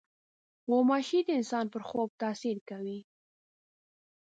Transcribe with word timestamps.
غوماشې 0.69 1.19
د 1.25 1.29
انسان 1.39 1.65
پر 1.73 1.81
خوب 1.89 2.09
تاثیر 2.21 2.57
کوي. 2.69 2.99